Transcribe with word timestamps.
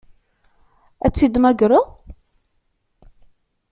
Ad 1.05 1.13
t-id-temmagreḍ? 1.13 1.85